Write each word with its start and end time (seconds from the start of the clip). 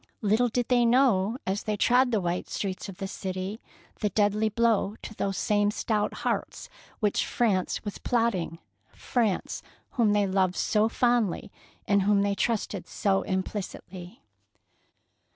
Little 0.23 0.49
did 0.49 0.67
they 0.69 0.83
know, 0.83 1.37
as 1.45 1.61
they 1.61 1.77
trod 1.77 2.09
the 2.09 2.19
white 2.19 2.49
streets 2.49 2.89
of 2.89 2.97
the 2.97 3.07
city, 3.07 3.61
the 3.99 4.09
deadly 4.09 4.49
blow 4.49 4.95
to 5.03 5.13
those 5.13 5.37
same 5.37 5.69
stout 5.69 6.11
hearts 6.25 6.69
which 7.01 7.23
France 7.23 7.85
was 7.85 7.99
plotting,— 7.99 8.57
France, 8.95 9.61
whom 9.91 10.13
they 10.13 10.25
loved 10.25 10.55
so 10.55 10.89
fondly 10.89 11.51
and 11.87 12.01
in 12.01 12.07
whom 12.07 12.23
they 12.23 12.33
trusted 12.33 12.87
so 12.87 13.21
implicitly. 13.21 14.23